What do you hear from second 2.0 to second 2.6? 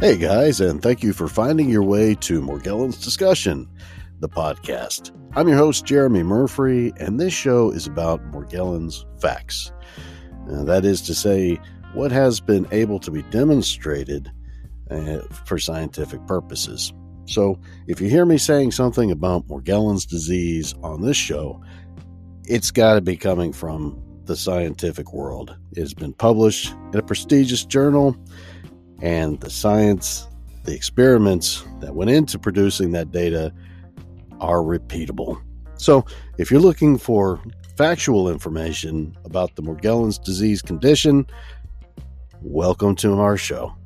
to